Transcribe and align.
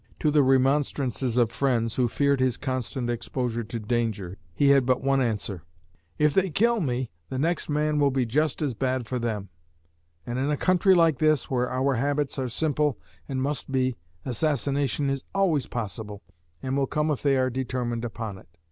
To 0.21 0.31
the 0.31 0.41
remonstrances 0.41 1.37
of 1.37 1.51
friends, 1.51 1.93
who 1.93 2.07
feared 2.07 2.39
his 2.39 2.57
constant 2.57 3.07
exposure 3.07 3.63
to 3.65 3.79
danger, 3.79 4.39
he 4.55 4.69
had 4.69 4.83
but 4.83 5.03
one 5.03 5.21
answer: 5.21 5.61
"If 6.17 6.33
they 6.33 6.49
kill 6.49 6.79
me, 6.81 7.11
the 7.29 7.37
next 7.37 7.69
man 7.69 7.99
will 7.99 8.09
be 8.09 8.25
just 8.25 8.63
as 8.63 8.73
bad 8.73 9.05
for 9.07 9.19
them; 9.19 9.49
and 10.25 10.39
in 10.39 10.49
a 10.49 10.57
country 10.57 10.95
like 10.95 11.19
this, 11.19 11.51
where 11.51 11.69
our 11.69 11.97
habits 11.97 12.39
are 12.39 12.49
simple, 12.49 12.97
and 13.29 13.43
must 13.43 13.71
be, 13.71 13.95
assassination 14.25 15.07
is 15.07 15.23
always 15.35 15.67
possible, 15.67 16.23
and 16.63 16.75
will 16.75 16.87
come 16.87 17.11
if 17.11 17.21
they 17.21 17.37
are 17.37 17.51
determined 17.51 18.03
upon 18.03 18.39
it." 18.39 18.47